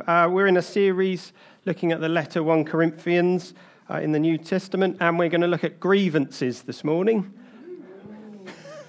[0.00, 1.32] Uh, we're in a series
[1.66, 3.54] looking at the letter 1 Corinthians
[3.88, 7.32] uh, in the New Testament, and we're going to look at grievances this morning.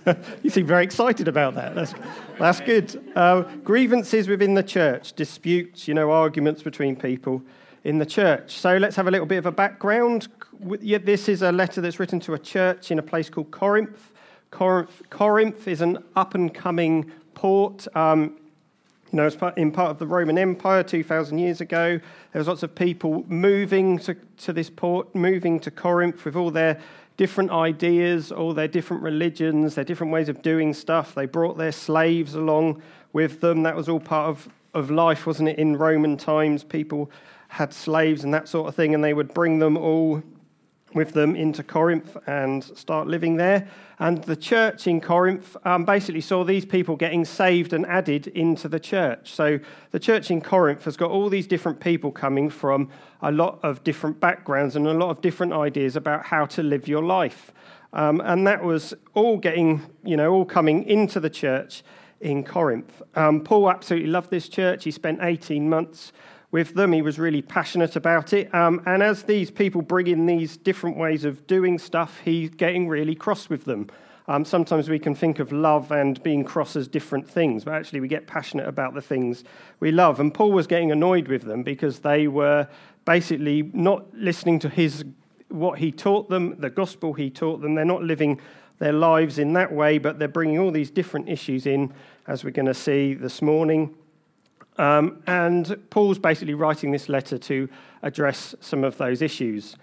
[0.41, 1.76] you seem very excited about that.
[1.76, 1.94] That's,
[2.39, 3.13] that's good.
[3.15, 7.44] Uh, grievances within the church, disputes, you know, arguments between people
[7.83, 8.58] in the church.
[8.58, 10.28] So let's have a little bit of a background.
[10.60, 14.12] This is a letter that's written to a church in a place called Corinth.
[14.49, 17.88] Corinth, Corinth is an up and coming port.
[17.95, 18.38] Um,
[19.16, 22.02] you know, part, in part of the Roman Empire 2,000 years ago,
[22.34, 26.52] there was lots of people moving to, to this port, moving to Corinth with all
[26.52, 26.82] their
[27.16, 31.16] different ideas, all their different religions, their different ways of doing stuff.
[31.16, 32.82] They brought their slaves along
[33.14, 33.64] with them.
[33.64, 35.59] That was all part of, of life, wasn't it?
[35.59, 37.09] In Roman times, people
[37.48, 40.23] had slaves and that sort of thing, and they would bring them all
[40.95, 43.67] with them into Corinth and start living there.
[43.99, 48.67] And the church in Corinth um, basically saw these people getting saved and added into
[48.67, 49.31] the church.
[49.34, 49.59] So
[49.91, 52.89] the church in Corinth has got all these different people coming from
[53.22, 56.88] a lot of different backgrounds and a lot of different ideas about how to live
[56.88, 57.52] your life.
[57.94, 61.83] Um, and that was all getting, you know, all coming into the church
[62.22, 63.02] in Corinth.
[63.16, 64.83] Um, Paul absolutely loved this church.
[64.83, 66.11] He spent 18 months
[66.56, 66.94] with them.
[66.94, 68.48] He was really passionate about it.
[68.56, 72.88] Um, and as these people bring in these different ways of doing stuff, he's getting
[72.88, 73.89] really cross with them.
[74.30, 78.00] Um, sometimes we can think of love and being cross as different things, but actually
[78.00, 79.44] we get passionate about the things
[79.81, 80.22] we love.
[80.22, 82.70] And Paul was getting annoyed with them because they were
[83.03, 85.03] basically not listening to his
[85.50, 87.76] what he taught them, the gospel he taught them.
[87.76, 88.39] They're not living
[88.80, 91.94] their lives in that way, but they're bringing all these different issues in,
[92.28, 93.94] as we're going to see this morning.
[94.78, 97.70] Um, and Paul's basically writing this letter to
[98.04, 99.78] address some of those issues.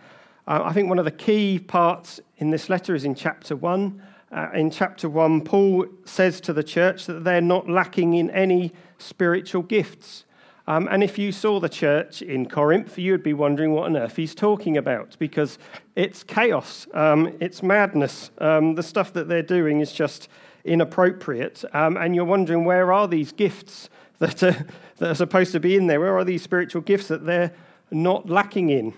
[0.46, 4.02] Uh, I think one of the key parts in this letter is in chapter 1.
[4.32, 8.72] Uh, in chapter 1, Paul says to the church that they're not lacking in any
[8.98, 10.24] spiritual gifts.
[10.66, 13.96] Um, and if you saw the church in Corinth, you would be wondering what on
[13.96, 15.58] earth he's talking about because
[15.96, 18.30] it's chaos, um, it's madness.
[18.38, 20.28] Um, the stuff that they're doing is just
[20.64, 21.64] inappropriate.
[21.72, 23.90] Um, and you're wondering where are these gifts
[24.22, 24.66] that are,
[24.98, 25.98] that are supposed to be in there?
[25.98, 27.52] Where are these spiritual gifts that they're
[27.90, 28.94] not lacking in?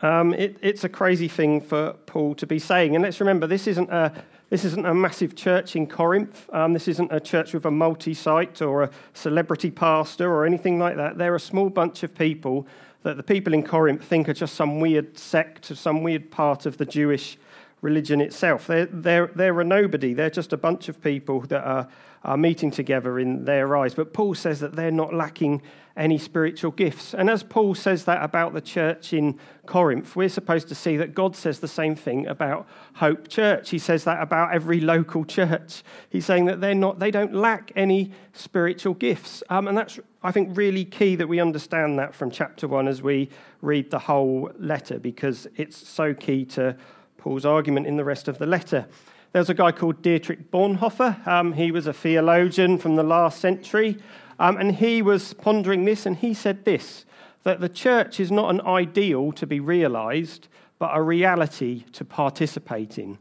[0.00, 2.96] Um, it, it's a crazy thing for Paul to be saying.
[2.96, 4.12] And let's remember, this isn't a,
[4.50, 6.50] this isn't a massive church in Corinth.
[6.52, 10.80] Um, this isn't a church with a multi site or a celebrity pastor or anything
[10.80, 11.16] like that.
[11.16, 12.66] They're a small bunch of people
[13.04, 16.66] that the people in Corinth think are just some weird sect or some weird part
[16.66, 17.38] of the Jewish
[17.82, 18.66] religion itself.
[18.66, 20.12] They're, they're, they're a nobody.
[20.12, 21.88] They're just a bunch of people that are
[22.24, 23.94] are meeting together in their eyes.
[23.94, 25.62] But Paul says that they're not lacking
[25.96, 27.12] any spiritual gifts.
[27.12, 31.12] And as Paul says that about the church in Corinth, we're supposed to see that
[31.12, 33.70] God says the same thing about Hope Church.
[33.70, 35.82] He says that about every local church.
[36.08, 39.42] He's saying that they're not, they don't lack any spiritual gifts.
[39.50, 43.02] Um, and that's, I think, really key that we understand that from chapter one as
[43.02, 43.28] we
[43.60, 46.76] read the whole letter, because it's so key to
[47.16, 48.86] Paul's argument in the rest of the letter.
[49.32, 51.26] There's a guy called Dietrich Bonhoeffer.
[51.26, 53.98] Um, he was a theologian from the last century,
[54.38, 57.04] um, and he was pondering this, and he said this
[57.44, 62.98] that the church is not an ideal to be realized, but a reality to participate
[62.98, 63.16] in.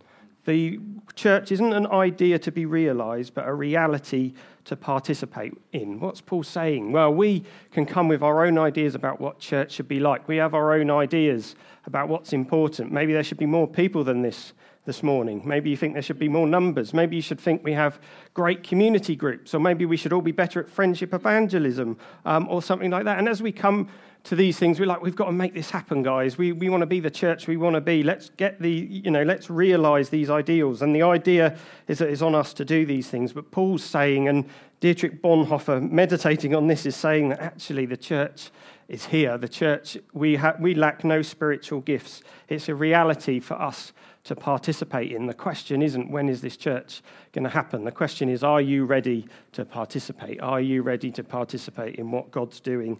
[0.45, 0.79] The
[1.15, 4.33] church isn't an idea to be realized, but a reality
[4.65, 5.99] to participate in.
[5.99, 6.91] What's Paul saying?
[6.93, 10.27] Well, we can come with our own ideas about what church should be like.
[10.27, 12.91] We have our own ideas about what's important.
[12.91, 14.53] Maybe there should be more people than this
[14.87, 15.43] this morning.
[15.45, 16.93] Maybe you think there should be more numbers.
[16.93, 17.99] Maybe you should think we have
[18.33, 22.63] great community groups, or maybe we should all be better at friendship evangelism, um, or
[22.63, 23.19] something like that.
[23.19, 23.89] And as we come
[24.23, 26.37] to these things, we're like, we've got to make this happen, guys.
[26.37, 28.01] We, we want to be the church we want to be.
[28.01, 30.81] Let's get the, you know, let's realize these ideals.
[30.81, 33.33] And the idea is that it's on us to do these things.
[33.33, 34.45] But Paul's saying, and
[34.79, 38.51] Dietrich Bonhoeffer meditating on this is saying that actually the church
[38.87, 39.37] is here.
[39.37, 42.21] The church, we, ha- we lack no spiritual gifts.
[42.47, 43.91] It's a reality for us
[44.27, 45.25] to participate in.
[45.25, 47.01] The question isn't when is this church
[47.31, 47.83] going to happen?
[47.83, 50.41] The question is are you ready to participate?
[50.41, 52.99] Are you ready to participate in what God's doing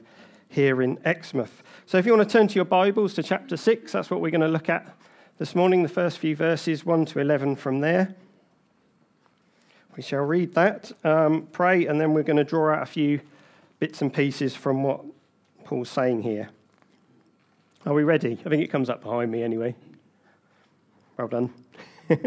[0.50, 1.62] here in Exmouth?
[1.86, 4.32] So if you want to turn to your Bibles to chapter 6, that's what we're
[4.32, 4.96] going to look at
[5.38, 8.16] this morning, the first few verses, 1 to 11 from there.
[9.96, 13.20] We shall read that, um, pray, and then we're going to draw out a few
[13.80, 15.02] bits and pieces from what
[15.66, 16.50] Paul's saying here.
[17.86, 18.40] Are we ready?
[18.46, 19.76] I think it comes up behind me anyway.
[21.18, 21.54] Well done.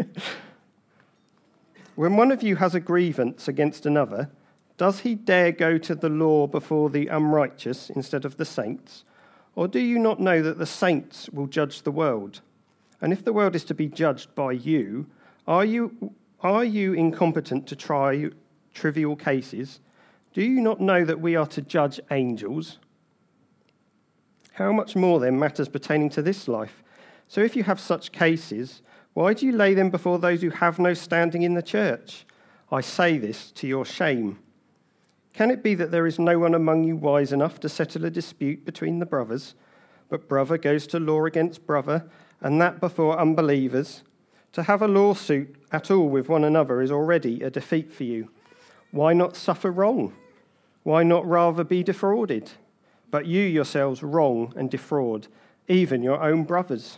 [1.95, 4.29] when one of you has a grievance against another,
[4.77, 9.05] does he dare go to the law before the unrighteous instead of the saints?
[9.55, 12.41] Or do you not know that the saints will judge the world?
[12.99, 15.07] And if the world is to be judged by you,
[15.47, 18.29] are you, are you incompetent to try
[18.73, 19.79] trivial cases?
[20.33, 22.77] Do you not know that we are to judge angels?
[24.53, 26.83] How much more then matters pertaining to this life?
[27.31, 28.81] So if you have such cases,
[29.13, 32.25] why do you lay them before those who have no standing in the church?
[32.69, 34.39] I say this to your shame.
[35.31, 38.09] Can it be that there is no one among you wise enough to settle a
[38.09, 39.55] dispute between the brothers?
[40.09, 42.03] But brother goes to law against brother,
[42.41, 44.03] and that before unbelievers.
[44.51, 48.29] To have a lawsuit at all with one another is already a defeat for you.
[48.91, 50.11] Why not suffer wrong?
[50.83, 52.51] Why not rather be defrauded?
[53.09, 55.29] But you yourselves wrong and defraud,
[55.69, 56.97] even your own brothers.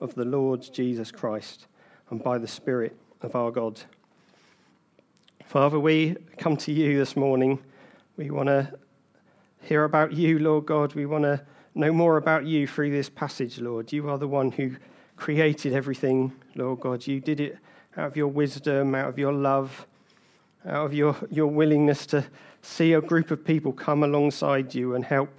[0.00, 1.66] of the Lord Jesus Christ
[2.10, 3.80] and by the Spirit of our God.
[5.44, 7.58] Father, we come to you this morning.
[8.16, 8.72] We want to
[9.62, 10.94] hear about you, Lord God.
[10.94, 11.40] We want to
[11.74, 13.92] know more about you through this passage, Lord.
[13.92, 14.76] You are the one who
[15.16, 17.06] created everything, Lord God.
[17.06, 17.58] You did it
[17.96, 19.86] out of your wisdom, out of your love,
[20.66, 22.24] out of your, your willingness to
[22.62, 25.30] see a group of people come alongside you and help,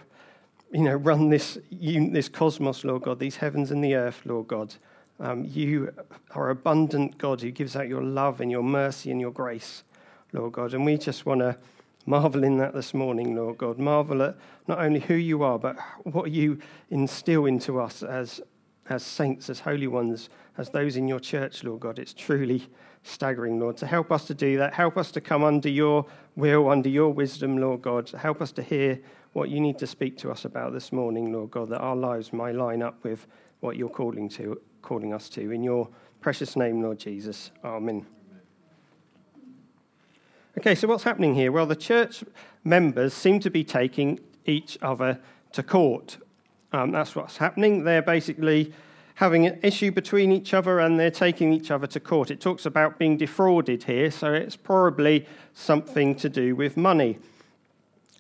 [0.72, 4.76] you know, run this, this cosmos, Lord God, these heavens and the earth, Lord God.
[5.20, 5.94] Um, you
[6.32, 9.84] are abundant God who gives out your love and your mercy and your grace,
[10.34, 10.74] Lord God.
[10.74, 11.58] And we just want to
[12.06, 13.80] marvel in that this morning, Lord God.
[13.80, 14.36] Marvel at
[14.68, 16.60] not only who you are, but what you
[16.90, 18.42] instill into us as
[18.90, 22.00] as saints, as holy ones, as those in your church, Lord God.
[22.00, 22.68] It's truly
[23.04, 23.78] staggering, Lord.
[23.78, 26.06] To help us to do that, help us to come under your
[26.36, 28.10] will, under your wisdom, Lord God.
[28.10, 29.00] Help us to hear
[29.34, 32.34] what you need to speak to us about this morning, Lord God, that our lives
[32.34, 33.28] may line up with
[33.60, 35.52] what you're calling to, calling us to.
[35.52, 35.90] In your
[36.22, 37.52] precious name, Lord Jesus.
[37.64, 38.06] Amen.
[40.58, 41.52] Okay, so what's happening here?
[41.52, 42.24] Well, the church
[42.64, 45.20] members seem to be taking each other
[45.52, 46.18] to court
[46.74, 47.84] um, that's what's happening.
[47.84, 48.74] They're basically
[49.16, 52.30] having an issue between each other and they're taking each other to court.
[52.30, 57.18] It talks about being defrauded here, so it's probably something to do with money.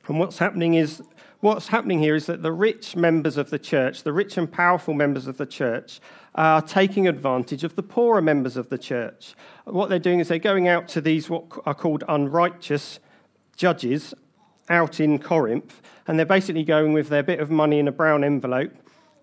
[0.08, 1.02] And what's happening is
[1.42, 4.94] what's happening here is that the rich members of the church, the rich and powerful
[4.94, 6.00] members of the church,
[6.36, 9.36] are taking advantage of the poorer members of the church.
[9.66, 13.00] What they're doing is they're going out to these what are called unrighteous
[13.56, 14.14] judges
[14.70, 18.24] out in Corinth, and they're basically going with their bit of money in a brown
[18.24, 18.72] envelope,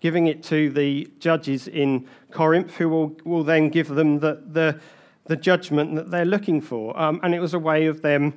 [0.01, 4.79] giving it to the judges in Corinth, who will, will then give them the, the,
[5.25, 6.99] the judgment that they're looking for.
[6.99, 8.33] Um, and it was a way of them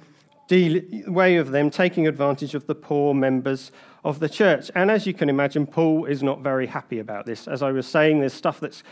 [0.49, 3.71] deal, way of them taking advantage of the poor members
[4.05, 4.71] of the church.
[4.75, 7.47] And as you can imagine, Paul is not very happy about this.
[7.47, 8.83] As I was saying, there's stuff that's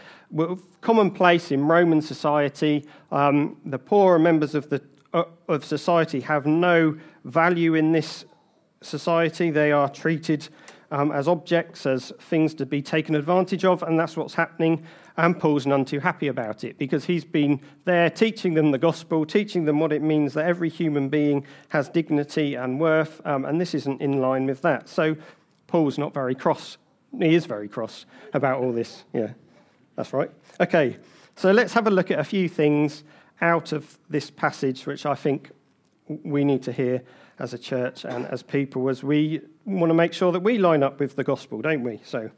[0.81, 2.87] commonplace in Roman society.
[3.11, 4.83] Um, the poorer members of the
[5.15, 8.27] uh, of society have no value in this
[8.83, 9.51] society.
[9.51, 10.49] They are treated
[10.91, 14.85] um, as objects, as things to be taken advantage of, and that's what's happening.
[15.17, 19.25] And Paul's none too happy about it because he's been there teaching them the gospel,
[19.25, 23.61] teaching them what it means that every human being has dignity and worth, um, and
[23.61, 24.89] this isn't in line with that.
[24.89, 25.17] So
[25.67, 26.77] Paul's not very cross.
[27.19, 28.05] He is very cross
[28.35, 29.05] about all this.
[29.15, 29.33] Yeah,
[29.95, 30.31] that's right.
[30.61, 30.99] Okay,
[31.35, 33.03] so let's have a look at a few things
[33.41, 35.51] out of this passage, which I think
[36.09, 37.03] we need to hear
[37.39, 40.83] as a church and as people, as we want to make sure that we line
[40.83, 42.01] up with the gospel, don't we?
[42.05, 42.31] So,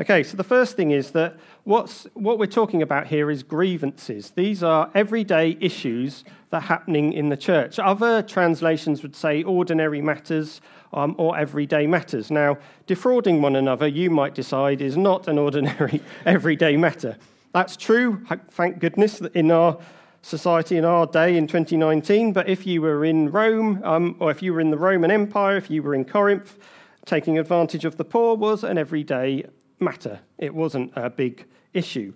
[0.00, 4.30] okay, so the first thing is that what's, what we're talking about here is grievances.
[4.30, 7.78] These are everyday issues that are happening in the church.
[7.78, 10.60] Other translations would say ordinary matters
[10.92, 12.30] um, or everyday matters.
[12.30, 17.16] Now, defrauding one another, you might decide, is not an ordinary everyday matter.
[17.52, 19.78] That's true, thank goodness, in our
[20.22, 24.42] society in our day in 2019, but if you were in Rome, um, or if
[24.42, 26.58] you were in the Roman Empire, if you were in Corinth,
[27.04, 29.44] taking advantage of the poor was an everyday
[29.80, 30.20] matter.
[30.38, 32.12] It wasn't a big issue.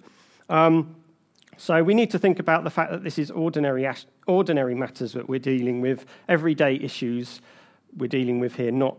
[0.49, 0.97] Um,
[1.57, 3.89] so we need to think about the fact that this is ordinary,
[4.27, 7.41] ordinary matters that we're dealing with, everyday issues
[7.97, 8.97] we're dealing with here, not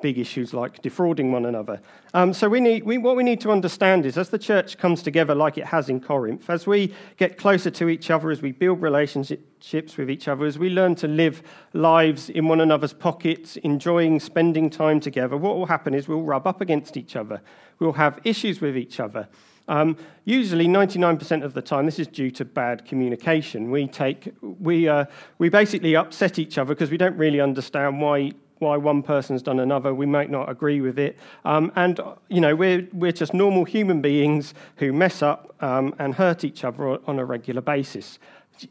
[0.00, 1.80] big issues like defrauding one another.
[2.14, 5.02] Um, so we need, we, what we need to understand is as the church comes
[5.02, 8.52] together like it has in Corinth, as we get closer to each other, as we
[8.52, 11.42] build relationships with each other, as we learn to live
[11.72, 16.46] lives in one another's pockets, enjoying spending time together, what will happen is we'll rub
[16.46, 17.40] up against each other.
[17.78, 19.28] We'll have issues with each other.
[19.68, 23.70] Um, usually, 99% of the time, this is due to bad communication.
[23.70, 25.04] We take, we, uh,
[25.38, 29.58] we basically upset each other because we don't really understand why why one person's done
[29.58, 29.92] another.
[29.94, 31.18] We might not agree with it.
[31.44, 36.14] Um, and, you know, we're, we're just normal human beings who mess up um, and
[36.14, 38.18] hurt each other on a regular basis.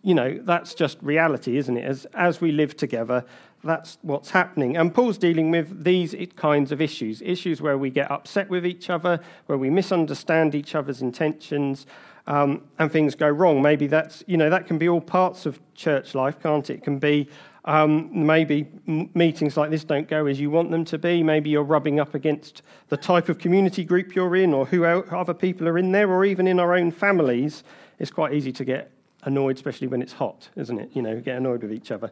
[0.03, 1.83] You know, that's just reality, isn't it?
[1.83, 3.25] As, as we live together,
[3.63, 4.77] that's what's happening.
[4.77, 8.89] And Paul's dealing with these kinds of issues issues where we get upset with each
[8.89, 11.87] other, where we misunderstand each other's intentions,
[12.27, 13.61] um, and things go wrong.
[13.61, 16.75] Maybe that's, you know, that can be all parts of church life, can't it?
[16.75, 17.27] It can be
[17.65, 21.23] um, maybe meetings like this don't go as you want them to be.
[21.23, 25.33] Maybe you're rubbing up against the type of community group you're in or who other
[25.33, 27.63] people are in there, or even in our own families.
[27.99, 28.91] It's quite easy to get
[29.23, 30.89] annoyed, especially when it's hot, isn't it?
[30.93, 32.11] You know, get annoyed with each other.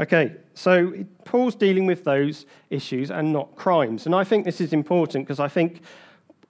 [0.00, 0.92] Okay, so
[1.24, 4.06] Paul's dealing with those issues and not crimes.
[4.06, 5.82] And I think this is important because I think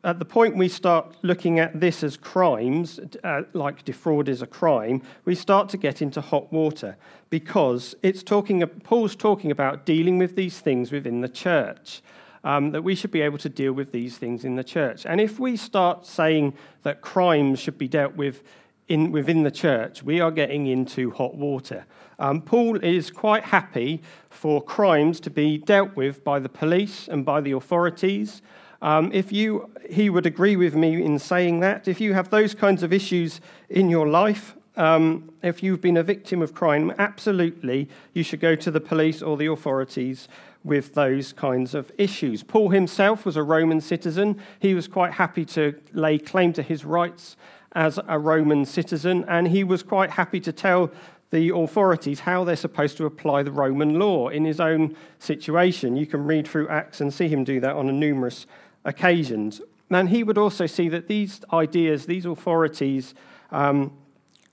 [0.04, 4.46] at the point we start looking at this as crimes, uh, like defraud is a
[4.46, 6.96] crime, we start to get into hot water
[7.30, 12.02] because it's talking, Paul's talking about dealing with these things within the church.
[12.44, 15.06] Um, that we should be able to deal with these things in the church.
[15.06, 18.42] And if we start saying that crimes should be dealt with
[18.86, 21.86] in, within the church, we are getting into hot water.
[22.18, 27.24] Um, Paul is quite happy for crimes to be dealt with by the police and
[27.24, 28.42] by the authorities.
[28.84, 31.88] Um, if you, he would agree with me in saying that.
[31.88, 36.02] If you have those kinds of issues in your life, um, if you've been a
[36.02, 40.28] victim of crime, absolutely you should go to the police or the authorities
[40.64, 42.42] with those kinds of issues.
[42.42, 44.38] Paul himself was a Roman citizen.
[44.60, 47.36] He was quite happy to lay claim to his rights
[47.72, 50.90] as a Roman citizen, and he was quite happy to tell
[51.30, 55.96] the authorities how they're supposed to apply the Roman law in his own situation.
[55.96, 58.46] You can read through Acts and see him do that on a numerous
[58.84, 59.60] occasions.
[59.90, 63.14] And he would also see that these ideas, these authorities,
[63.50, 63.92] um,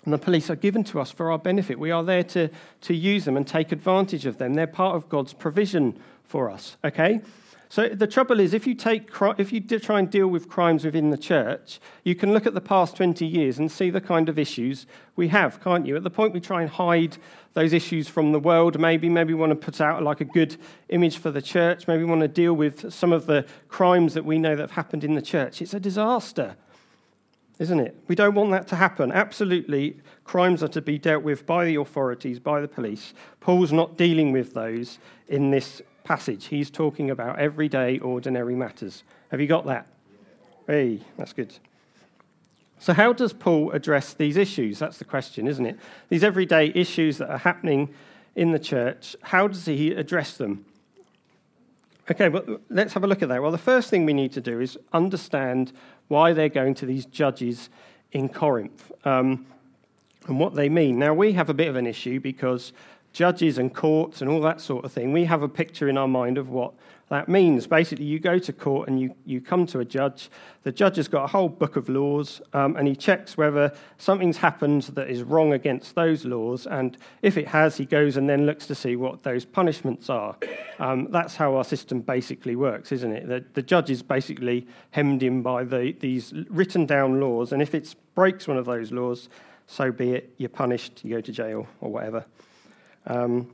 [0.04, 1.78] and the police are given to us for our benefit.
[1.80, 2.50] We are there to,
[2.82, 4.56] to use them and take advantage of them.
[4.56, 7.22] They're part of God's provision for us, okay?
[7.72, 11.10] So the trouble is, if you, take, if you try and deal with crimes within
[11.10, 14.38] the church, you can look at the past 20 years and see the kind of
[14.38, 14.86] issues
[15.16, 15.96] we have, can't you?
[15.96, 17.16] At the point we try and hide
[17.54, 20.58] those issues from the world, maybe, maybe want to put out like a good
[20.90, 24.38] image for the church, maybe want to deal with some of the crimes that we
[24.38, 25.62] know that have happened in the church.
[25.62, 26.58] It's a disaster,
[27.58, 27.96] isn't it?
[28.10, 29.13] We don't want that to happen.
[29.13, 33.13] Absolutely, crimes are to be dealt with by the authorities, by the police.
[33.40, 35.00] Paul's not dealing with those
[35.30, 39.03] in this passage, he's talking about everyday, ordinary matters.
[39.29, 39.88] Have you got that?
[40.67, 41.53] Hey, that's good.
[42.79, 44.79] So, how does Paul address these issues?
[44.79, 45.79] That's the question, isn't it?
[46.10, 47.93] These everyday issues that are happening
[48.36, 50.65] in the church, how does he address them?
[52.10, 53.41] Okay, well, let's have a look at that.
[53.41, 55.72] Well, the first thing we need to do is understand
[56.08, 57.70] why they're going to these judges
[58.12, 59.46] in Corinth um,
[60.27, 61.00] and what they mean.
[61.00, 62.74] Now, we have a bit of an issue because
[63.13, 66.08] judges and courts and all that sort of thing, we have a picture in our
[66.08, 66.74] mind of what
[67.12, 67.68] that means.
[67.68, 70.30] Basically, you go to court and you, you come to a judge.
[70.63, 74.38] The judge has got a whole book of laws um, and he checks whether something's
[74.38, 76.65] happened that is wrong against those laws.
[76.65, 80.38] And if it has, he goes and then looks to see what those punishments are.
[80.80, 83.27] Um, that's how our system basically works, isn't it?
[83.27, 87.51] The, the judge is basically hemmed in by the, these written down laws.
[87.51, 89.27] And if it breaks one of those laws,
[89.68, 90.34] so be it.
[90.38, 92.25] You're punished, you go to jail or whatever.
[93.08, 93.51] Um,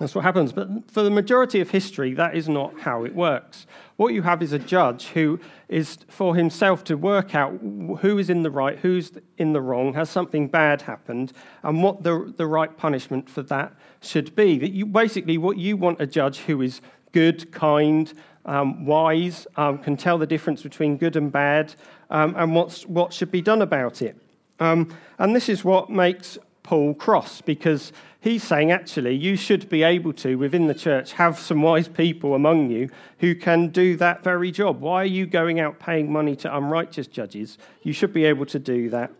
[0.00, 0.52] that's what happens.
[0.52, 3.66] But for the majority of history, that is not how it works.
[3.96, 8.30] What you have is a judge who is for himself to work out who is
[8.30, 12.46] in the right, who's in the wrong, has something bad happened, and what the, the
[12.46, 14.58] right punishment for that should be.
[14.58, 16.80] That you, basically, what you want a judge who is
[17.12, 18.10] good, kind,
[18.46, 21.74] um, wise, um, can tell the difference between good and bad,
[22.08, 24.16] um, and what's, what should be done about it.
[24.60, 29.82] Um, and this is what makes Paul cross, because he's saying, actually, you should be
[29.82, 34.22] able to, within the church, have some wise people among you who can do that
[34.22, 34.80] very job.
[34.80, 37.58] Why are you going out paying money to unrighteous judges?
[37.82, 39.10] You should be able to do that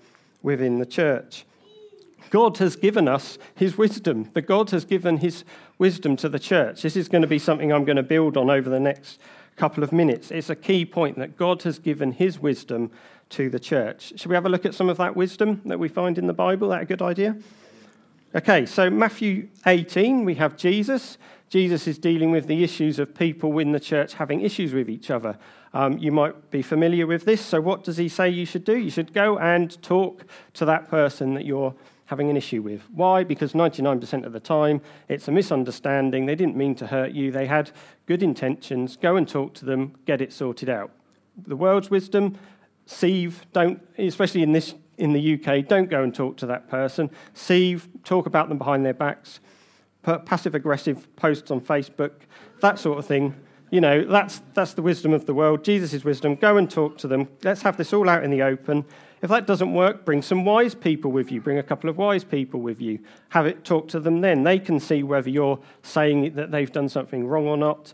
[0.43, 1.45] within the church.
[2.31, 4.31] God has given us his wisdom.
[4.35, 5.45] The God has given his
[5.79, 6.83] wisdom to the church.
[6.83, 9.21] This is going to be something I'm going to build on over the next
[9.61, 10.31] couple of minutes.
[10.31, 12.91] It's a key point that God has given his wisdom
[13.29, 14.15] to the church.
[14.17, 16.33] Should we have a look at some of that wisdom that we find in the
[16.33, 16.71] Bible?
[16.71, 17.37] That a good idea?
[18.35, 21.19] Okay, so Matthew 18, we have Jesus.
[21.51, 25.11] Jesus is dealing with the issues of people in the church having issues with each
[25.11, 25.37] other.
[25.75, 27.45] Um, you might be familiar with this.
[27.45, 28.79] So, what does he say you should do?
[28.79, 30.25] You should go and talk
[30.55, 31.75] to that person that you're
[32.11, 32.83] having an issue with.
[32.93, 33.23] Why?
[33.23, 36.27] Because 99% of the time it's a misunderstanding.
[36.27, 37.71] They didn't mean to hurt you, they had
[38.11, 38.97] good intentions.
[38.97, 40.91] Go and talk to them, get it sorted out.
[41.47, 42.37] The world's wisdom
[42.85, 47.09] Sieve, don't, especially in this in the UK, don't go and talk to that person.
[47.35, 49.39] Sieve, talk about them behind their backs.
[50.03, 52.11] Passive aggressive posts on Facebook,
[52.63, 53.33] that sort of thing.
[53.71, 56.35] You know, that's, that's the wisdom of the world, Jesus' wisdom.
[56.35, 57.29] Go and talk to them.
[57.45, 58.85] Let's have this all out in the open.
[59.23, 61.41] If that doesn't work, bring some wise people with you.
[61.41, 62.99] Bring a couple of wise people with you.
[63.29, 64.43] Have it talk to them then.
[64.43, 67.93] They can see whether you're saying that they've done something wrong or not.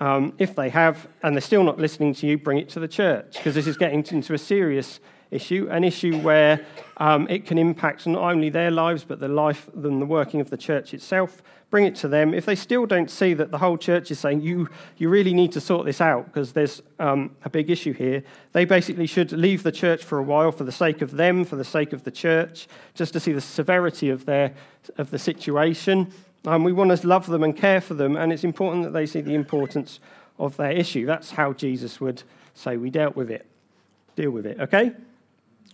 [0.00, 2.88] Um, if they have and they're still not listening to you, bring it to the
[2.88, 6.64] church because this is getting into a serious issue, an issue where
[6.96, 10.50] um, it can impact not only their lives but the life and the working of
[10.50, 11.42] the church itself.
[11.70, 12.32] Bring it to them.
[12.32, 15.52] If they still don't see that the whole church is saying you, you really need
[15.52, 19.62] to sort this out because there's um, a big issue here, they basically should leave
[19.62, 22.10] the church for a while for the sake of them, for the sake of the
[22.10, 24.54] church, just to see the severity of their
[24.96, 26.10] of the situation.
[26.46, 29.04] Um, we want to love them and care for them, and it's important that they
[29.04, 30.00] see the importance
[30.38, 31.04] of their issue.
[31.04, 32.22] That's how Jesus would
[32.54, 33.44] say we dealt with it,
[34.16, 34.58] deal with it.
[34.58, 34.92] Okay.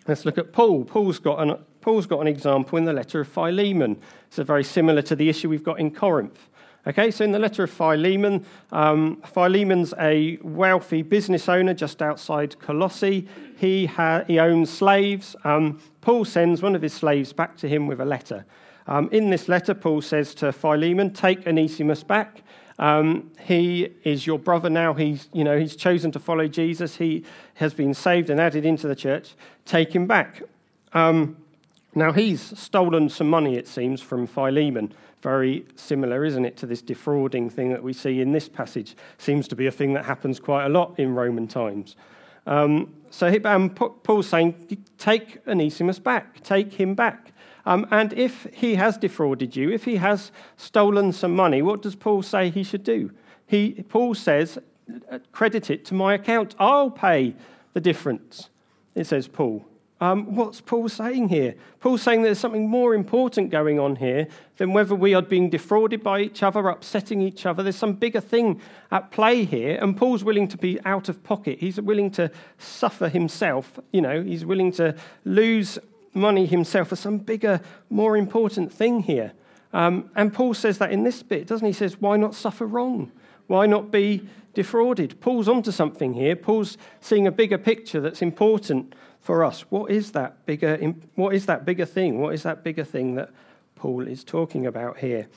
[0.07, 0.85] Let's look at Paul.
[0.85, 4.01] Paul's got, an, Paul's got an example in the letter of Philemon.
[4.27, 6.51] It's very similar to the issue we've got in Corinth.
[6.87, 12.59] Okay, so in the letter of Philemon, um, Philemon's a wealthy business owner just outside
[12.59, 13.27] Colossae.
[13.57, 15.35] He, ha- he owns slaves.
[15.45, 18.45] Um, Paul sends one of his slaves back to him with a letter.
[18.87, 22.43] Um, in this letter, Paul says to Philemon, Take Onesimus back.
[22.79, 24.95] Um, he is your brother now.
[24.95, 26.97] He's, you know, he's chosen to follow Jesus.
[26.97, 29.35] He has been saved and added into the church.
[29.65, 30.43] Take him back.
[30.93, 31.37] Um,
[31.95, 34.93] now, he's stolen some money, it seems, from Philemon.
[35.23, 38.97] Very similar, isn't it, to this defrauding thing that we see in this passage?
[39.19, 41.95] Seems to be a thing that happens quite a lot in Roman times.
[42.47, 47.33] Um, so um, Paul's saying, take Onesimus back, take him back.
[47.67, 51.95] Um, and if he has defrauded you, if he has stolen some money, what does
[51.95, 53.11] Paul say he should do?
[53.47, 54.59] He, Paul says,
[55.33, 56.55] credit it to my account.
[56.59, 57.35] I'll pay
[57.73, 58.51] the difference,
[58.95, 59.65] it says Paul.
[60.01, 61.55] Um, what's Paul saying here?
[61.81, 66.03] Paul's saying there's something more important going on here than whether we are being defrauded
[66.03, 67.63] by each other, upsetting each other.
[67.63, 71.61] There's some bigger thing at play here, and Paul's willing to be out of pocket.
[71.61, 73.79] He's willing to suffer himself.
[73.93, 75.79] You know, he's willing to lose
[76.15, 79.33] money himself for some bigger, more important thing here.
[79.73, 81.73] Um, and Paul says that in this bit, doesn't he?
[81.73, 83.11] He says, why not suffer wrong?
[83.49, 85.21] Why not be defrauded?
[85.21, 86.37] Paul's onto something here.
[86.37, 89.63] Paul's seeing a bigger picture that's important for us.
[89.71, 90.77] What is that bigger,
[91.17, 92.21] what is that bigger thing?
[92.21, 93.31] What is that bigger thing that
[93.75, 95.29] Paul is talking about here?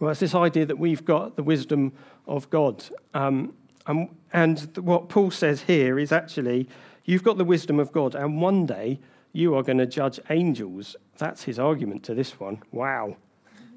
[0.00, 1.92] Well, it's this idea that we've got the wisdom
[2.26, 2.84] of God.
[3.12, 3.54] Um,
[3.86, 6.68] and, and what Paul says here is actually,
[7.04, 8.98] you've got the wisdom of God, and one day
[9.34, 10.96] you are going to judge angels.
[11.18, 12.62] That's his argument to this one.
[12.72, 13.16] Wow.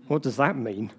[0.08, 0.91] What does that mean?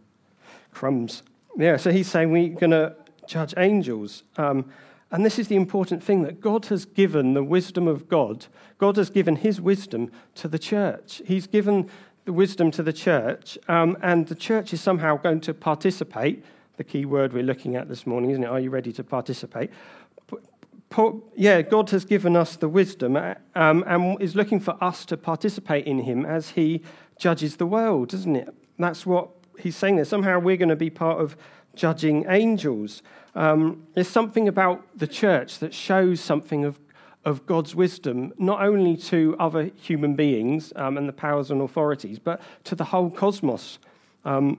[0.72, 1.22] Crumbs.
[1.56, 2.94] Yeah, so he's saying we're going to
[3.26, 4.24] judge angels.
[4.36, 4.70] Um,
[5.10, 8.46] and this is the important thing that God has given the wisdom of God.
[8.76, 11.22] God has given his wisdom to the church.
[11.24, 11.88] He's given
[12.24, 16.44] the wisdom to the church, um, and the church is somehow going to participate.
[16.76, 18.48] The key word we're looking at this morning, isn't it?
[18.48, 19.70] Are you ready to participate?
[21.36, 25.16] Yeah, God has given us the wisdom uh, um, and is looking for us to
[25.16, 26.82] participate in Him as He
[27.18, 28.54] judges the world, doesn't it?
[28.78, 30.04] That's what He's saying there.
[30.04, 31.36] Somehow we're going to be part of
[31.74, 33.02] judging angels.
[33.34, 36.78] Um, there's something about the church that shows something of,
[37.24, 42.18] of God's wisdom, not only to other human beings um, and the powers and authorities,
[42.18, 43.78] but to the whole cosmos.
[44.24, 44.58] Um,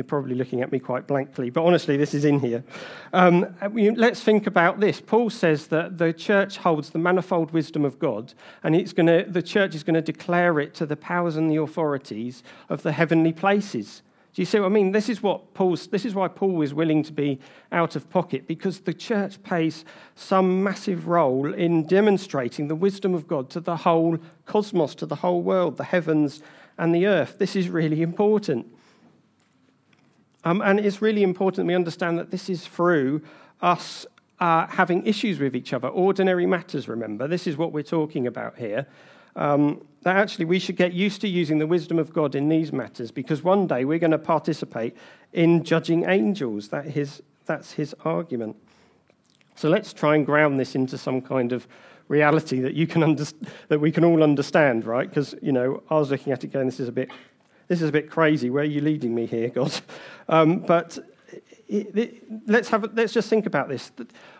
[0.00, 2.64] you're probably looking at me quite blankly, but honestly, this is in here.
[3.12, 4.98] Um, let's think about this.
[4.98, 8.32] Paul says that the church holds the manifold wisdom of God,
[8.62, 11.56] and it's gonna, the church is going to declare it to the powers and the
[11.56, 14.00] authorities of the heavenly places.
[14.32, 14.92] Do you see what I mean?
[14.92, 17.38] This is what Paul's, this is why Paul is willing to be
[17.72, 19.84] out of pocket because the church plays
[20.14, 25.16] some massive role in demonstrating the wisdom of God to the whole cosmos, to the
[25.16, 26.40] whole world, the heavens
[26.78, 27.36] and the earth.
[27.38, 28.66] This is really important.
[30.44, 33.22] Um, and it's really important we understand that this is through
[33.60, 34.06] us
[34.40, 37.28] uh, having issues with each other, ordinary matters, remember.
[37.28, 38.86] This is what we're talking about here.
[39.36, 42.72] Um, that actually we should get used to using the wisdom of God in these
[42.72, 44.96] matters because one day we're going to participate
[45.32, 46.68] in judging angels.
[46.68, 48.56] That his, that's his argument.
[49.56, 51.68] So let's try and ground this into some kind of
[52.08, 53.24] reality that you can under,
[53.68, 55.08] that we can all understand, right?
[55.08, 57.10] Because you know, I was looking at it going, this is a bit
[57.70, 58.50] this is a bit crazy.
[58.50, 59.72] Where are you leading me here, God?
[60.28, 60.96] Um, but
[62.46, 63.90] let's, have, let's just think about this.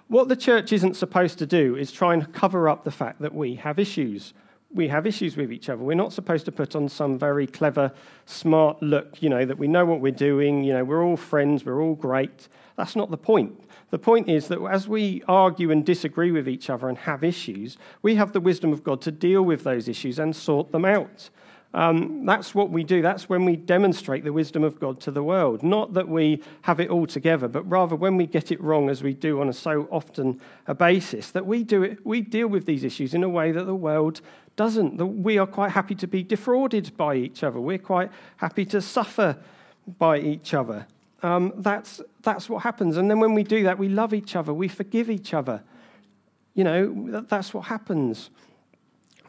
[0.07, 3.35] What the church isn't supposed to do is try and cover up the fact that
[3.35, 4.33] we have issues.
[4.73, 5.83] We have issues with each other.
[5.83, 7.93] We're not supposed to put on some very clever,
[8.27, 11.65] smart look, you know, that we know what we're doing, you know, we're all friends,
[11.65, 12.47] we're all great.
[12.77, 13.65] That's not the point.
[13.91, 17.79] The point is that as we argue and disagree with each other and have issues,
[18.01, 21.31] we have the wisdom of God to deal with those issues and sort them out.
[21.73, 23.01] Um, that's what we do.
[23.01, 25.63] That's when we demonstrate the wisdom of God to the world.
[25.63, 29.03] Not that we have it all together, but rather when we get it wrong, as
[29.03, 32.05] we do on a so often a basis, that we do it.
[32.05, 34.21] We deal with these issues in a way that the world
[34.57, 34.97] doesn't.
[34.97, 37.61] That we are quite happy to be defrauded by each other.
[37.61, 39.37] We're quite happy to suffer
[39.99, 40.87] by each other.
[41.23, 42.97] Um, that's that's what happens.
[42.97, 44.53] And then when we do that, we love each other.
[44.53, 45.63] We forgive each other.
[46.55, 48.31] You know, that's what happens.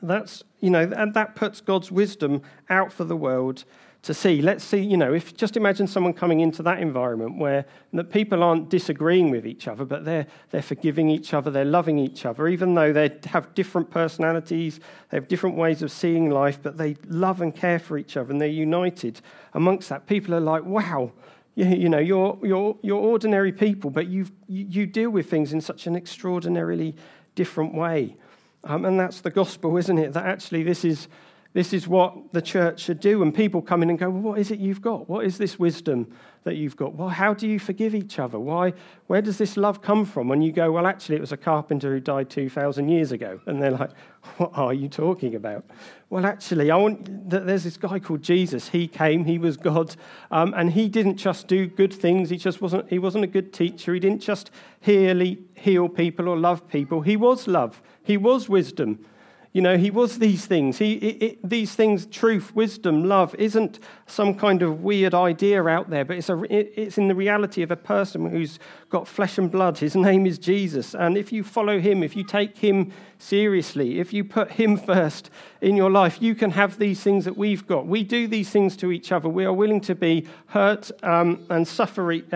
[0.01, 3.65] That's, you know, and that puts God's wisdom out for the world
[4.03, 4.41] to see.
[4.41, 8.41] Let's see, you know, if just imagine someone coming into that environment where the people
[8.41, 12.47] aren't disagreeing with each other, but they're, they're forgiving each other, they're loving each other,
[12.47, 16.95] even though they have different personalities, they have different ways of seeing life, but they
[17.07, 19.21] love and care for each other and they're united
[19.53, 20.07] amongst that.
[20.07, 21.11] People are like, wow,
[21.53, 25.85] you know, you're, you're, you're ordinary people, but you you deal with things in such
[25.85, 26.95] an extraordinarily
[27.35, 28.15] different way.
[28.63, 30.13] Um, and that's the gospel, isn't it?
[30.13, 31.07] That actually this is,
[31.53, 33.21] this is what the church should do.
[33.21, 35.09] And people come in and go, well, What is it you've got?
[35.09, 36.95] What is this wisdom that you've got?
[36.95, 38.39] Well, how do you forgive each other?
[38.39, 38.73] Why,
[39.07, 40.29] where does this love come from?
[40.29, 43.41] When you go, Well, actually, it was a carpenter who died 2,000 years ago.
[43.47, 43.91] And they're like,
[44.37, 45.65] What are you talking about?
[46.09, 48.69] Well, actually, I want, there's this guy called Jesus.
[48.69, 49.95] He came, he was God,
[50.29, 52.29] um, and he didn't just do good things.
[52.29, 53.93] He just wasn't, he wasn't a good teacher.
[53.93, 57.01] He didn't just heal, heal people or love people.
[57.01, 57.81] He was love.
[58.03, 59.05] He was wisdom.
[59.53, 60.77] You know, he was these things.
[60.77, 65.89] He, it, it, these things, truth, wisdom, love, isn't some kind of weird idea out
[65.89, 68.59] there, but it's, a, it, it's in the reality of a person who's
[68.89, 69.77] got flesh and blood.
[69.77, 70.95] His name is Jesus.
[70.95, 75.29] And if you follow him, if you take him seriously, if you put him first
[75.59, 77.85] in your life, you can have these things that we've got.
[77.85, 79.27] We do these things to each other.
[79.27, 82.31] We are willing to be hurt um, and suffer at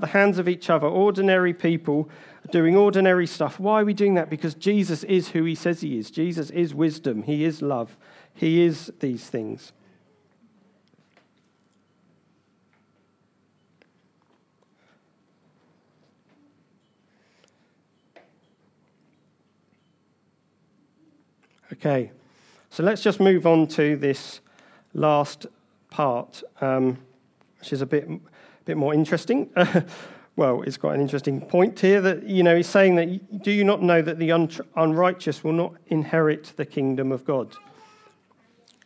[0.00, 2.08] the hands of each other, ordinary people
[2.50, 3.58] doing ordinary stuff.
[3.60, 4.30] Why are we doing that?
[4.30, 6.10] Because Jesus is who he says he is.
[6.10, 7.96] Jesus is wisdom, he is love,
[8.34, 9.72] he is these things.
[21.70, 22.10] Okay,
[22.70, 24.40] so let's just move on to this
[24.94, 25.46] last
[25.90, 26.98] part, um,
[27.60, 28.08] which is a bit,
[28.64, 29.50] bit more interesting.
[30.38, 33.64] well, it's quite an interesting point here that, you know, he's saying that, do you
[33.64, 37.56] not know that the un- unrighteous will not inherit the kingdom of God?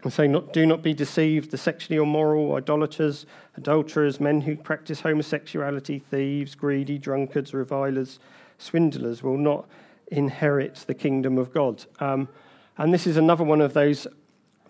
[0.03, 1.51] And saying, not, do not be deceived.
[1.51, 3.27] The sexually immoral, idolaters,
[3.59, 8.19] adulterers, men who practice homosexuality, thieves, greedy, drunkards, revilers,
[8.57, 9.69] swindlers will not
[10.07, 11.85] inherit the kingdom of God.
[12.01, 12.31] Um,
[12.79, 14.07] and this is another one of those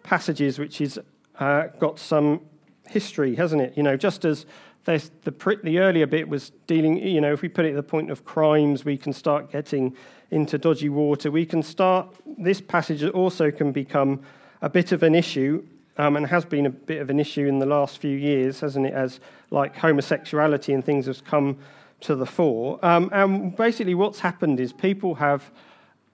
[0.03, 0.99] passages which has
[1.39, 2.41] uh, got some
[2.89, 3.77] history, hasn't it?
[3.77, 4.47] You know, just as
[4.85, 8.11] the, the earlier bit was dealing, you know, if we put it at the point
[8.11, 9.97] of crimes, we can start getting
[10.31, 11.31] into dodgy water.
[11.31, 14.23] We can start, this passage also can become
[14.61, 15.65] a bit of an issue
[15.99, 18.87] um, and has been a bit of an issue in the last few years, hasn't
[18.87, 18.95] it?
[18.95, 21.59] As like homosexuality and things have come
[22.01, 22.85] to the fore.
[22.85, 25.51] Um, and basically, what's happened is people have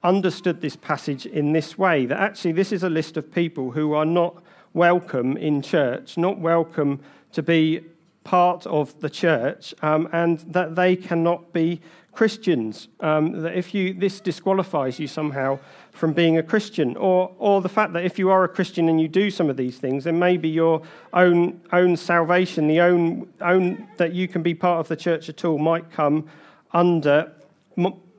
[0.02, 3.94] understood this passage in this way that actually this is a list of people who
[3.94, 4.42] are not
[4.74, 7.00] welcome in church, not welcome
[7.32, 7.82] to be
[8.28, 11.80] part of the church um, and that they cannot be
[12.12, 12.88] Christians.
[13.00, 15.58] Um, that if you, this disqualifies you somehow
[15.92, 19.00] from being a Christian, or, or the fact that if you are a Christian and
[19.00, 20.82] you do some of these things, then maybe your
[21.14, 25.42] own, own salvation, the own, own that you can be part of the church at
[25.46, 26.28] all, might come
[26.74, 27.32] under,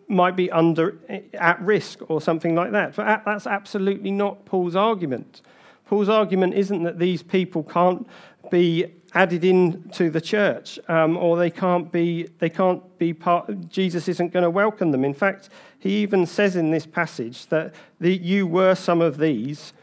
[0.07, 0.97] might be under
[1.35, 2.95] at risk or something like that.
[2.95, 5.43] But that's absolutely not Paul's argument.
[5.85, 8.07] Paul's argument isn't that these people can't
[8.49, 13.69] be added in to the church, um, or they can't be they can't be part.
[13.69, 15.03] Jesus isn't going to welcome them.
[15.03, 19.73] In fact, he even says in this passage that the, you were some of these.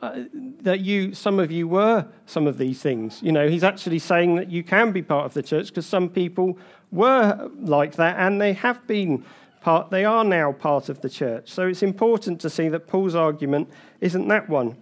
[0.00, 0.24] Uh,
[0.62, 3.22] that you, some of you were some of these things.
[3.22, 6.08] You know, he's actually saying that you can be part of the church because some
[6.08, 6.58] people
[6.90, 9.24] were like that, and they have been
[9.60, 9.90] part.
[9.90, 11.50] They are now part of the church.
[11.50, 13.68] So it's important to see that Paul's argument
[14.00, 14.76] isn't that one.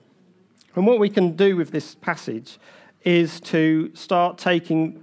[0.77, 2.59] And what we can do with this passage
[3.05, 5.03] is to start taking,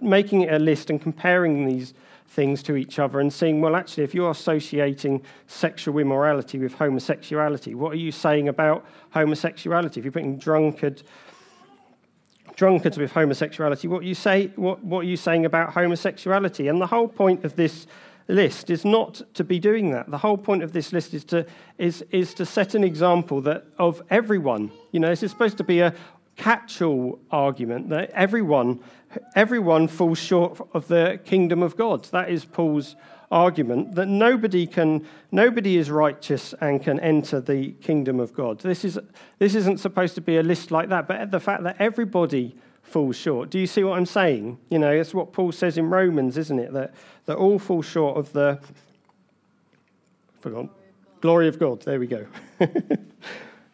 [0.00, 1.94] making a list and comparing these
[2.28, 7.74] things to each other and seeing, well, actually, if you're associating sexual immorality with homosexuality,
[7.74, 9.98] what are you saying about homosexuality?
[9.98, 11.02] If you're putting drunkard,
[12.54, 16.68] drunkards with homosexuality, what you say, what, what are you saying about homosexuality?
[16.68, 17.86] And the whole point of this
[18.28, 20.10] list is not to be doing that.
[20.10, 21.46] The whole point of this list is to,
[21.78, 24.70] is, is to set an example that of everyone.
[24.92, 25.94] You know, this is supposed to be a
[26.38, 28.80] catch all argument that everyone
[29.34, 32.04] everyone falls short of the kingdom of God.
[32.06, 32.96] That is Paul's
[33.30, 38.60] argument that nobody can nobody is righteous and can enter the kingdom of God.
[38.60, 38.98] This is
[39.38, 43.16] this isn't supposed to be a list like that, but the fact that everybody falls
[43.16, 43.50] short.
[43.50, 44.58] Do you see what I'm saying?
[44.70, 46.72] You know, it's what Paul says in Romans, isn't it?
[46.72, 46.94] That
[47.26, 48.60] that all fall short of the
[51.20, 51.82] glory of God.
[51.82, 52.26] There we go.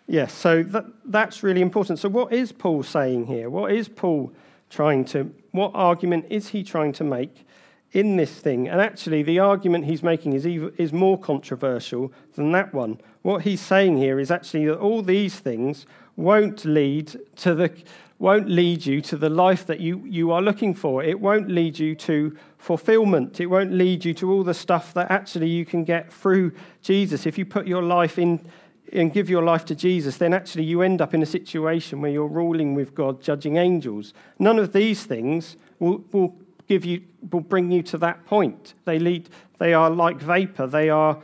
[0.07, 1.99] yes, so that, that's really important.
[1.99, 3.51] So what is Paul saying here?
[3.51, 4.33] What is Paul
[4.71, 7.47] trying to what argument is he trying to make
[7.95, 8.69] in this thing.
[8.69, 13.01] And actually, the argument he's making is, even, is more controversial than that one.
[13.23, 15.87] What he's saying here is actually that all these things
[16.17, 17.73] won't lead to the
[18.21, 21.03] won't lead you to the life that you, you are looking for.
[21.03, 23.41] It won't lead you to fulfillment.
[23.41, 27.27] It won't lead you to all the stuff that actually you can get through Jesus.
[27.27, 28.47] If you put your life in
[28.93, 32.11] and give your life to Jesus, then actually you end up in a situation where
[32.11, 34.13] you're ruling with God, judging angels.
[34.39, 36.37] None of these things will, will
[36.69, 38.75] give you will bring you to that point.
[38.85, 40.67] They lead they are like vapor.
[40.67, 41.19] They are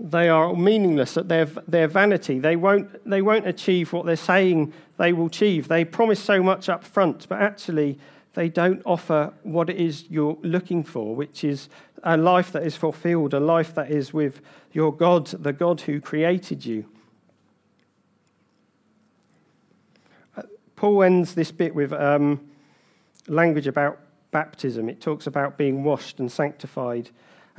[0.00, 2.38] they are meaningless at their, their vanity.
[2.38, 5.68] They won't, they won't achieve what they're saying they will achieve.
[5.68, 7.98] They promise so much up front, but actually
[8.34, 11.68] they don't offer what it is you're looking for, which is
[12.02, 14.40] a life that is fulfilled, a life that is with
[14.72, 16.84] your God, the God who created you.
[20.36, 20.42] Uh,
[20.76, 22.40] Paul ends this bit with um,
[23.26, 23.98] language about
[24.30, 24.88] baptism.
[24.88, 27.10] It talks about being washed and sanctified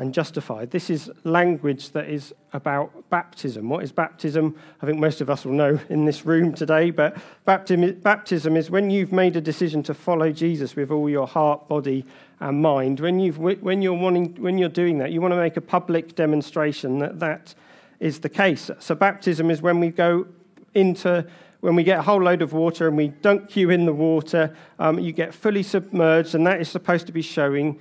[0.02, 0.72] and justified.
[0.72, 3.70] This is language that is about baptism.
[3.70, 4.58] What is baptism?
[4.82, 8.90] I think most of us will know in this room today, but baptism is when
[8.90, 12.04] you've made a decision to follow Jesus with all your heart, body,
[12.40, 13.00] and mind.
[13.00, 16.16] When, you've, when, you're, wanting, when you're doing that, you want to make a public
[16.16, 17.54] demonstration that that
[18.00, 18.72] is the case.
[18.80, 20.26] So, baptism is when we go
[20.74, 21.28] into
[21.60, 24.56] when we get a whole load of water and we dunk you in the water,
[24.80, 27.80] um, you get fully submerged, and that is supposed to be showing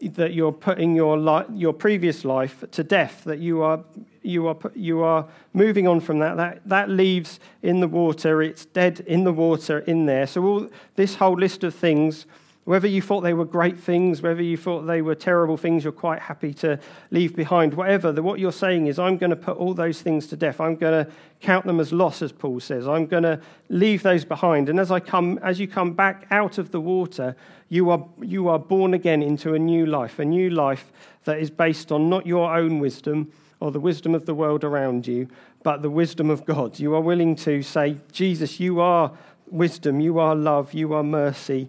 [0.00, 3.80] that you're putting your, li- your previous life to death, that you are,
[4.22, 6.36] you, are, you are moving on from that.
[6.36, 6.60] that.
[6.66, 10.26] That leaves in the water, it's dead in the water in there.
[10.26, 12.26] So, all, this whole list of things
[12.64, 15.92] whether you thought they were great things, whether you thought they were terrible things you're
[15.92, 16.78] quite happy to
[17.10, 20.36] leave behind, whatever, what you're saying is, I'm going to put all those things to
[20.36, 20.60] death.
[20.60, 22.86] I'm going to count them as loss, as Paul says.
[22.86, 24.68] I'm going to leave those behind.
[24.68, 27.34] And as, I come, as you come back out of the water,
[27.70, 30.92] you are, you are born again into a new life, a new life
[31.24, 35.06] that is based on not your own wisdom or the wisdom of the world around
[35.06, 35.28] you,
[35.62, 36.78] but the wisdom of God.
[36.78, 39.12] You are willing to say, Jesus, you are
[39.48, 41.68] wisdom, you are love, you are mercy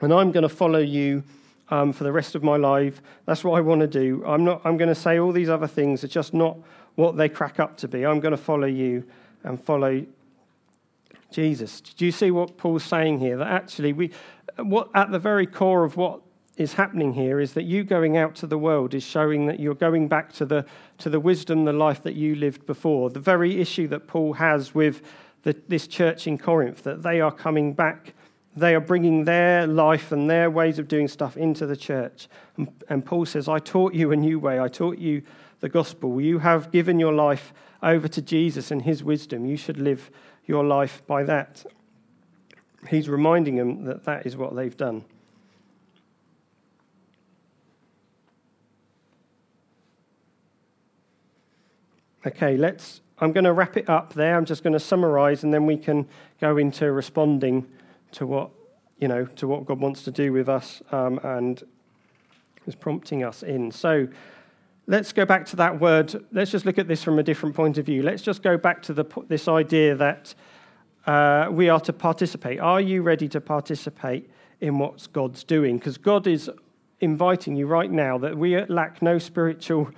[0.00, 1.22] and I'm going to follow you
[1.70, 3.02] um, for the rest of my life.
[3.26, 4.24] That's what I want to do.
[4.26, 6.56] I'm, not, I'm going to say all these other things are just not
[6.94, 8.04] what they crack up to be.
[8.04, 9.04] I'm going to follow you
[9.44, 10.04] and follow
[11.30, 11.80] Jesus.
[11.80, 13.36] Do you see what Paul's saying here?
[13.36, 14.10] That actually, we,
[14.56, 16.20] what, at the very core of what
[16.56, 19.74] is happening here is that you going out to the world is showing that you're
[19.74, 20.66] going back to the,
[20.98, 23.10] to the wisdom, the life that you lived before.
[23.10, 25.02] The very issue that Paul has with
[25.42, 28.14] the, this church in Corinth, that they are coming back
[28.56, 32.28] they are bringing their life and their ways of doing stuff into the church.
[32.56, 34.58] And, and, Paul says, I taught you a new way.
[34.58, 35.22] I taught you
[35.60, 36.20] the gospel.
[36.20, 39.46] You have given your life over to Jesus and his wisdom.
[39.46, 40.10] You should live
[40.46, 41.64] your life by that.
[42.88, 45.04] He's reminding them that that is what they've done.
[52.26, 53.00] Okay, let's.
[53.20, 54.36] I'm going to wrap it up there.
[54.36, 56.06] I'm just going to summarize and then we can
[56.40, 57.66] go into responding
[58.12, 58.50] to what
[58.98, 61.62] you know to what God wants to do with us um, and
[62.66, 63.70] is prompting us in.
[63.70, 64.08] So
[64.86, 66.24] let's go back to that word.
[66.32, 68.02] Let's just look at this from a different point of view.
[68.02, 70.34] Let's just go back to the, this idea that
[71.06, 72.60] uh, we are to participate.
[72.60, 75.78] Are you ready to participate in what God's doing?
[75.78, 76.50] Because God is
[77.00, 79.90] inviting you right now that we lack no spiritual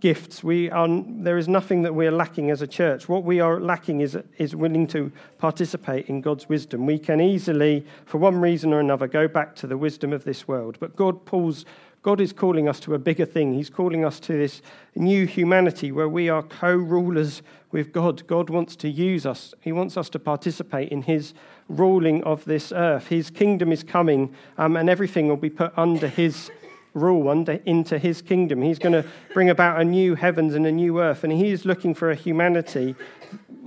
[0.00, 0.42] gifts.
[0.42, 3.08] We are, there is nothing that we're lacking as a church.
[3.08, 6.86] What we are lacking is, is willing to participate in God's wisdom.
[6.86, 10.48] We can easily, for one reason or another, go back to the wisdom of this
[10.48, 10.78] world.
[10.80, 11.64] But God pulls,
[12.02, 13.54] God is calling us to a bigger thing.
[13.54, 14.62] He's calling us to this
[14.94, 18.26] new humanity where we are co rulers with God.
[18.26, 21.34] God wants to use us, He wants us to participate in His
[21.68, 23.08] ruling of this earth.
[23.08, 26.50] His kingdom is coming, um, and everything will be put under His
[26.94, 28.62] rule under, into his kingdom.
[28.62, 29.04] He's going to
[29.34, 31.24] bring about a new heavens and a new earth.
[31.24, 32.94] And he is looking for a humanity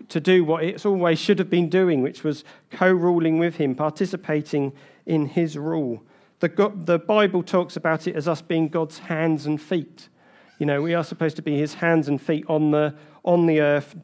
[0.10, 3.76] to do what it's always should have been doing, which was co ruling with him,
[3.76, 4.74] participating
[5.06, 6.02] in his rule.
[6.40, 10.08] The, the Bible talks about it as us being God's hands and feet.
[10.60, 13.60] You know, we are supposed to be his hands and feet on the, on the
[13.60, 13.96] earth,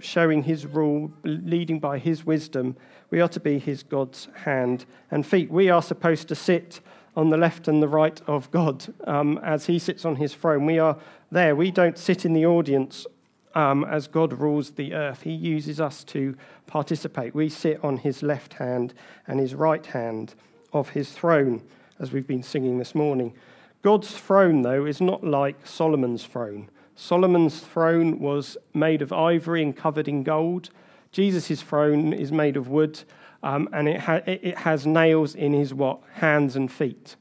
[0.00, 2.76] showing his rule, leading by his wisdom.
[3.10, 5.50] We are to be his God's hand and feet.
[5.50, 6.80] We are supposed to sit
[7.16, 10.66] on the left and the right of God um, as he sits on his throne.
[10.66, 10.96] We are
[11.30, 11.56] there.
[11.56, 13.06] We don't sit in the audience
[13.54, 15.22] um, as God rules the earth.
[15.22, 17.34] He uses us to participate.
[17.34, 18.94] We sit on his left hand
[19.26, 20.34] and his right hand
[20.72, 21.62] of his throne,
[21.98, 23.34] as we've been singing this morning.
[23.82, 26.68] God's throne, though, is not like Solomon's throne.
[26.94, 30.70] Solomon's throne was made of ivory and covered in gold.
[31.12, 33.02] Jesus' throne is made of wood,
[33.42, 36.00] um, and it, ha- it has nails in his what?
[36.14, 37.16] Hands and feet.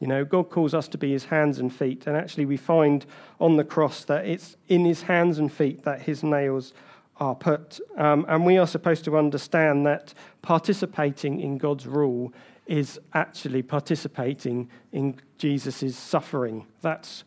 [0.00, 3.04] You know, God calls us to be his hands and feet, and actually we find
[3.40, 6.72] on the cross that it's in his hands and feet that his nails
[7.16, 7.80] are put.
[7.96, 12.32] Um, and we are supposed to understand that participating in God's rule
[12.66, 16.66] is actually participating in Jesus' suffering.
[16.80, 17.24] That's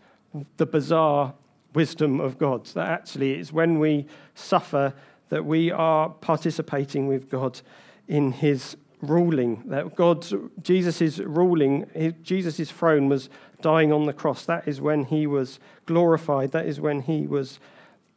[0.56, 1.34] the bizarre
[1.74, 2.68] wisdom of God.
[2.68, 4.94] That actually it's when we suffer
[5.32, 7.62] that we are participating with God
[8.10, 9.64] in his ruling.
[9.66, 13.30] That God's Jesus' ruling, Jesus' throne was
[13.62, 14.46] dying on the cross.
[14.46, 16.52] That is when he was glorified.
[16.52, 17.60] That is when he was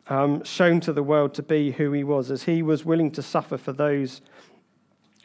[0.09, 3.22] um, shown to the world to be who he was, as he was willing to
[3.22, 4.20] suffer for those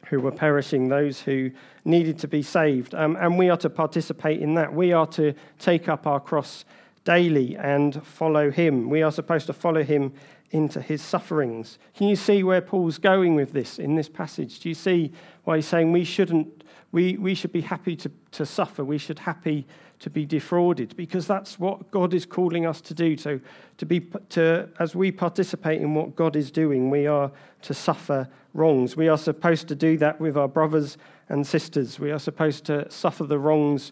[0.10, 1.50] who were perishing, those who
[1.86, 2.94] needed to be saved.
[2.94, 4.74] Um, and we are to participate in that.
[4.74, 6.66] We are to take up our cross
[7.04, 8.92] daily and follow him.
[8.92, 10.14] We are supposed to follow him
[10.52, 11.78] into his sufferings.
[11.96, 14.60] Can you see where Paul's going with this in this passage?
[14.60, 15.12] Do you see
[15.44, 19.20] why he's saying we shouldn't, we, we should be happy to, to suffer, we should
[19.20, 19.68] happy
[20.00, 23.18] to be defrauded, because that's what God is calling us to do.
[23.18, 23.40] So
[23.78, 27.32] to be to as we participate in what God is doing, we are
[27.64, 28.96] to suffer wrongs.
[28.96, 32.00] We are supposed to do that with our brothers and sisters.
[32.00, 33.92] We are supposed to suffer the wrongs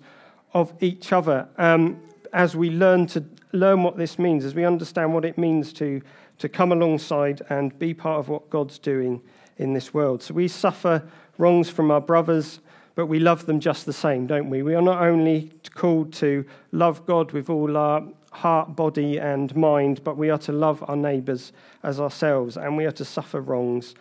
[0.54, 1.48] of each other.
[1.58, 2.00] Um,
[2.34, 6.02] as we learn to learn what this means, as we understand what it means to
[6.40, 9.22] to come alongside and be part of what God's doing
[9.58, 10.22] in this world.
[10.22, 11.04] So we suffer
[11.38, 12.60] wrongs from our brothers,
[12.96, 14.62] but we love them just the same, don't we?
[14.62, 20.04] We are not only called to love God with all our heart, body, and mind,
[20.04, 23.96] but we are to love our neighbours as ourselves, and we are to suffer wrongs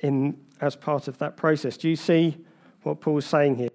[0.00, 1.76] in, as part of that process.
[1.76, 2.36] Do you see
[2.82, 3.69] what Paul's saying here?